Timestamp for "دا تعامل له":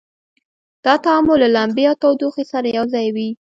0.85-1.49